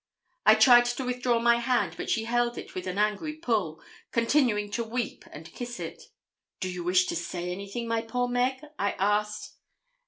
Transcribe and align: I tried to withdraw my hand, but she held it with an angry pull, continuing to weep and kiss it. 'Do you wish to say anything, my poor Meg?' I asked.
I 0.47 0.55
tried 0.55 0.85
to 0.85 1.05
withdraw 1.05 1.37
my 1.37 1.57
hand, 1.59 1.93
but 1.95 2.09
she 2.09 2.23
held 2.23 2.57
it 2.57 2.73
with 2.73 2.87
an 2.87 2.97
angry 2.97 3.35
pull, 3.35 3.79
continuing 4.11 4.71
to 4.71 4.83
weep 4.83 5.25
and 5.31 5.45
kiss 5.53 5.79
it. 5.79 6.05
'Do 6.59 6.71
you 6.71 6.83
wish 6.83 7.05
to 7.05 7.15
say 7.15 7.51
anything, 7.51 7.87
my 7.87 8.01
poor 8.01 8.27
Meg?' 8.27 8.65
I 8.79 8.93
asked. 8.93 9.57